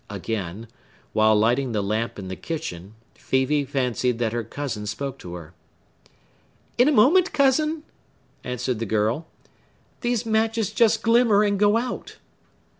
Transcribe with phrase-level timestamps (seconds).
[0.09, 0.67] Again,
[1.13, 5.53] while lighting the lamp in the kitchen, Phœbe fancied that her cousin spoke to her.
[6.79, 7.83] "In a moment, cousin!"
[8.43, 9.27] answered the girl.
[9.99, 12.17] "These matches just glimmer, and go out."